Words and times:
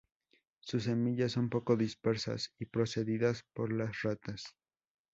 Sus 0.61 0.85
semillas 0.85 1.33
son 1.33 1.51
poco 1.51 1.77
dispersas 1.77 2.55
y 2.57 2.65
precedidas 2.65 3.45
por 3.53 3.71
las 3.71 4.01
ratas. 4.01 4.57